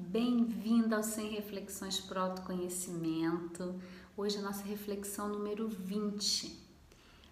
[0.00, 3.74] Bem-vinda ao 100 Reflexões para o Autoconhecimento.
[4.16, 6.56] Hoje a nossa reflexão número 20.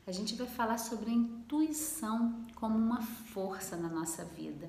[0.04, 4.68] A gente vai falar sobre a intuição como uma força na nossa vida.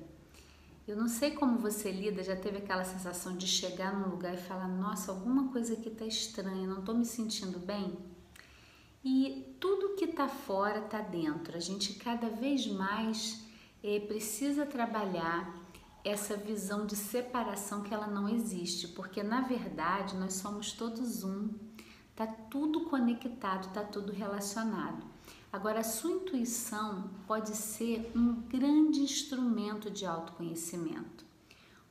[0.86, 4.38] Eu não sei como você lida, já teve aquela sensação de chegar num lugar e
[4.38, 7.98] falar: Nossa, alguma coisa aqui está estranha, não estou me sentindo bem?
[9.04, 11.56] E tudo que está fora está dentro.
[11.56, 13.42] A gente cada vez mais
[13.82, 15.67] eh, precisa trabalhar
[16.04, 21.50] essa visão de separação que ela não existe, porque na verdade nós somos todos um,
[22.14, 25.04] tá tudo conectado, tá tudo relacionado.
[25.52, 31.24] Agora a sua intuição pode ser um grande instrumento de autoconhecimento.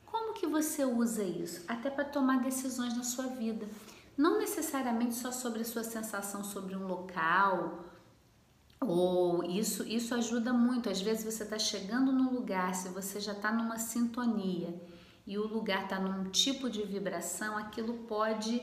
[0.06, 1.64] Como que você usa isso?
[1.66, 3.68] Até para tomar decisões na sua vida.
[4.16, 7.84] Não necessariamente só sobre a sua sensação sobre um local
[8.80, 10.88] ou isso, isso ajuda muito.
[10.88, 14.74] Às vezes você está chegando no lugar, se você já está numa sintonia
[15.26, 18.62] e o lugar está num tipo de vibração, aquilo pode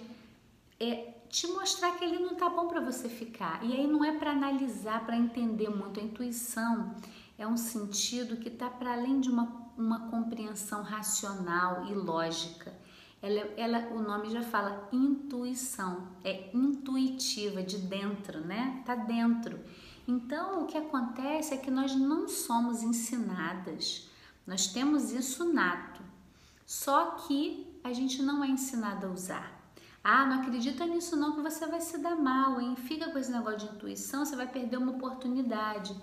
[0.80, 3.64] é, te mostrar que ele não está bom para você ficar.
[3.64, 6.00] E aí não é para analisar, para entender muito.
[6.00, 6.96] A intuição
[7.38, 12.74] é um sentido que está para além de uma, uma compreensão racional e lógica.
[13.22, 18.84] Ela, ela, o nome já fala intuição, é intuitiva, de dentro, né?
[18.86, 19.60] Tá dentro.
[20.08, 24.10] Então, o que acontece é que nós não somos ensinadas,
[24.46, 26.02] nós temos isso nato,
[26.66, 29.56] só que a gente não é ensinada a usar.
[30.04, 32.76] Ah, não acredita nisso não que você vai se dar mal, hein?
[32.76, 35.96] Fica com esse negócio de intuição, você vai perder uma oportunidade.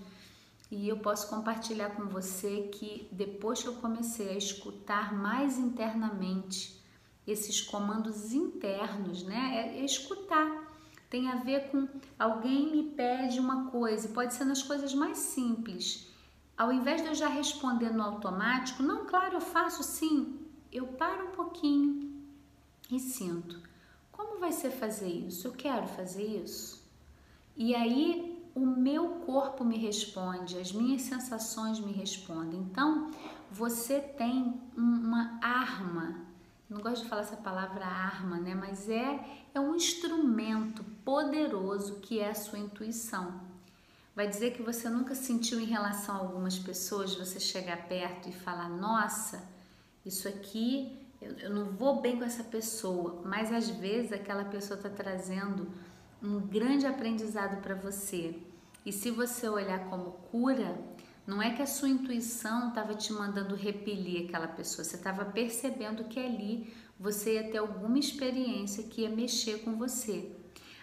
[0.73, 6.83] E eu posso compartilhar com você que depois que eu comecei a escutar mais internamente
[7.27, 9.53] esses comandos internos, né?
[9.55, 10.62] É, é escutar
[11.13, 11.87] tem a ver com
[12.19, 16.11] alguém me pede uma coisa, pode ser nas coisas mais simples.
[16.57, 20.41] Ao invés de eu já responder no automático, não, claro, eu faço sim,
[20.73, 22.11] eu paro um pouquinho
[22.91, 23.61] e sinto.
[24.11, 25.47] Como vai ser fazer isso?
[25.47, 26.83] Eu quero fazer isso.
[27.55, 32.59] E aí o meu corpo me responde, as minhas sensações me respondem.
[32.61, 33.11] Então,
[33.51, 36.33] você tem uma arma
[36.73, 38.55] não gosto de falar essa palavra arma, né?
[38.55, 39.21] Mas é,
[39.55, 43.41] é um instrumento poderoso que é a sua intuição.
[44.15, 48.33] Vai dizer que você nunca sentiu em relação a algumas pessoas, você chegar perto e
[48.33, 49.43] falar, nossa,
[50.05, 54.91] isso aqui eu, não vou bem com essa pessoa, mas às vezes aquela pessoa está
[54.91, 55.69] trazendo
[56.23, 58.37] um grande aprendizado para você.
[58.85, 60.77] E se você olhar como cura,
[61.27, 66.05] não é que a sua intuição estava te mandando repelir aquela pessoa, você estava percebendo
[66.05, 70.42] que ali você ia ter alguma experiência que ia mexer com você.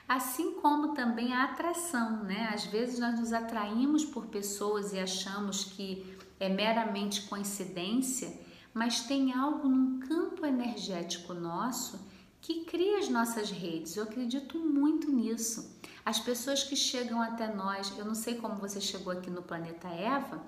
[0.09, 2.49] Assim como também a atração, né?
[2.51, 8.35] Às vezes nós nos atraímos por pessoas e achamos que é meramente coincidência,
[8.73, 11.99] mas tem algo num campo energético nosso
[12.41, 13.95] que cria as nossas redes.
[13.95, 15.79] Eu acredito muito nisso.
[16.03, 19.89] As pessoas que chegam até nós, eu não sei como você chegou aqui no planeta
[19.89, 20.41] Eva,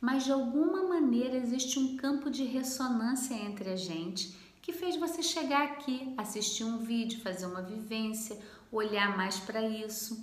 [0.00, 4.36] mas de alguma maneira existe um campo de ressonância entre a gente
[4.68, 8.38] que fez você chegar aqui, assistir um vídeo, fazer uma vivência,
[8.70, 10.22] olhar mais para isso.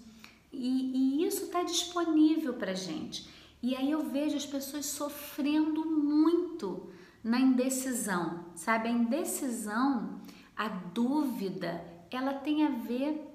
[0.53, 3.27] E, e isso está disponível para gente.
[3.59, 6.91] E aí eu vejo as pessoas sofrendo muito
[7.23, 8.87] na indecisão, sabe?
[8.87, 10.21] A indecisão,
[10.55, 13.27] a dúvida, ela tem a ver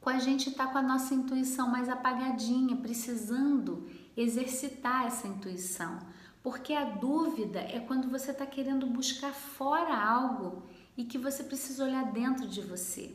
[0.00, 3.86] com a gente estar tá com a nossa intuição mais apagadinha, precisando
[4.16, 5.98] exercitar essa intuição.
[6.48, 10.62] Porque a dúvida é quando você está querendo buscar fora algo
[10.96, 13.14] e que você precisa olhar dentro de você.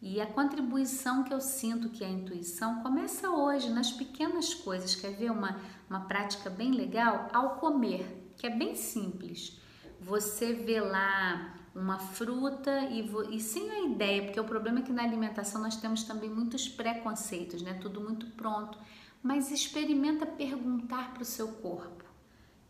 [0.00, 4.94] E a contribuição que eu sinto que é a intuição começa hoje, nas pequenas coisas.
[4.94, 5.60] Quer ver uma,
[5.90, 7.28] uma prática bem legal?
[7.34, 9.60] Ao comer, que é bem simples.
[10.00, 14.92] Você vê lá uma fruta e, e sem a ideia, porque o problema é que
[14.92, 17.74] na alimentação nós temos também muitos preconceitos, né?
[17.74, 18.78] Tudo muito pronto.
[19.22, 22.03] Mas experimenta perguntar para o seu corpo: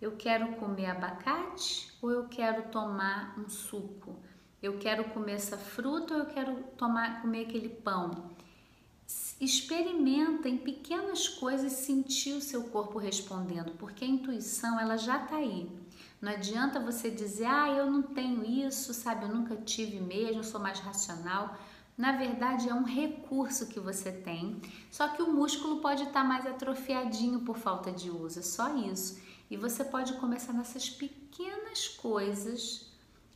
[0.00, 4.16] eu quero comer abacate ou eu quero tomar um suco?
[4.62, 8.30] Eu quero comer essa fruta ou eu quero tomar comer aquele pão?
[9.40, 15.36] Experimenta em pequenas coisas sentir o seu corpo respondendo, porque a intuição ela já está
[15.36, 15.70] aí.
[16.20, 20.58] Não adianta você dizer, ah, eu não tenho isso, sabe, eu nunca tive mesmo, sou
[20.58, 21.54] mais racional.
[21.96, 26.24] Na verdade, é um recurso que você tem, só que o músculo pode estar tá
[26.24, 29.20] mais atrofiadinho por falta de uso, é só isso.
[29.50, 32.92] E você pode começar nessas pequenas coisas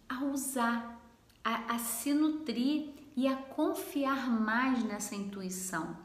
[0.08, 1.00] a usar,
[1.44, 5.96] a, a se nutrir e a confiar mais nessa intuição.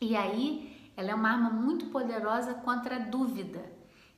[0.00, 3.72] E aí, ela é uma arma muito poderosa contra a dúvida.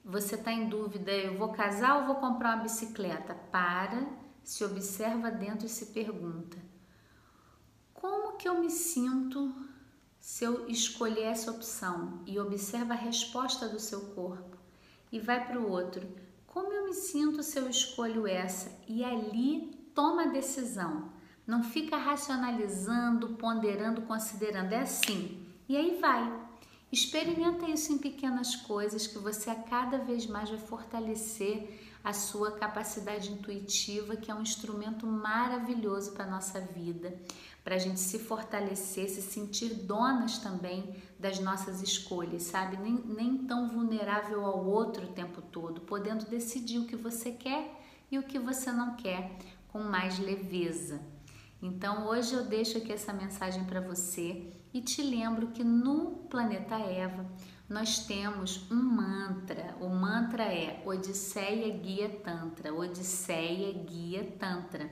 [0.05, 3.35] Você está em dúvida, eu vou casar ou vou comprar uma bicicleta?
[3.35, 4.07] Para,
[4.43, 6.57] se observa dentro e se pergunta:
[7.93, 9.55] como que eu me sinto
[10.19, 12.23] se eu escolher essa opção?
[12.27, 14.62] E observa a resposta do seu corpo.
[15.13, 16.09] E vai para o outro:
[16.47, 18.73] como eu me sinto se eu escolho essa?
[18.89, 21.13] E ali toma a decisão.
[21.47, 24.73] Não fica racionalizando, ponderando, considerando.
[24.73, 25.47] É assim.
[25.69, 26.52] E aí vai.
[26.93, 32.53] Experimenta isso em pequenas coisas que você a cada vez mais vai fortalecer a sua
[32.53, 37.19] capacidade intuitiva, que é um instrumento maravilhoso para a nossa vida,
[37.65, 42.77] para a gente se fortalecer, se sentir donas também das nossas escolhas, sabe?
[42.77, 47.73] Nem, nem tão vulnerável ao outro o tempo todo, podendo decidir o que você quer
[48.11, 51.01] e o que você não quer com mais leveza.
[51.63, 56.75] Então hoje eu deixo aqui essa mensagem para você e te lembro que no planeta
[56.75, 57.25] Eva
[57.69, 59.77] nós temos um mantra.
[59.81, 62.75] O mantra é Odisseia Guia Tantra.
[62.75, 64.91] Odisseia Guia Tantra.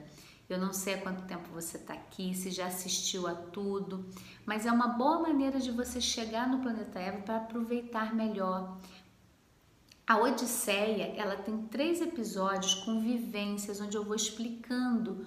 [0.48, 4.04] Eu não sei há quanto tempo você está aqui, se já assistiu a tudo,
[4.46, 8.78] mas é uma boa maneira de você chegar no planeta Eva para aproveitar melhor.
[10.06, 15.24] A Odisseia, ela tem três episódios com vivências onde eu vou explicando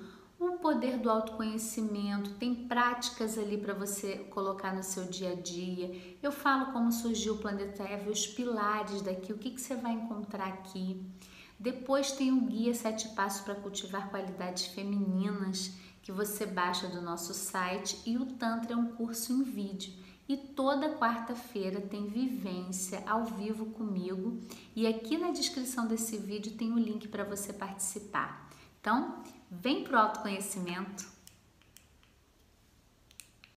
[0.50, 6.18] o poder do autoconhecimento, tem práticas ali para você colocar no seu dia a dia.
[6.22, 9.94] Eu falo como surgiu o planeta Eva, os pilares daqui, o que, que você vai
[9.94, 11.06] encontrar aqui.
[11.60, 17.34] Depois tem o guia Sete Passos para Cultivar Qualidades Femininas, que você baixa do nosso
[17.34, 19.94] site, e o Tantra é um curso em vídeo.
[20.28, 24.39] E toda quarta-feira tem vivência ao vivo comigo,
[24.75, 28.50] e aqui na descrição desse vídeo tem o link para você participar.
[28.80, 29.24] Então,
[29.61, 31.05] Vem pro autoconhecimento.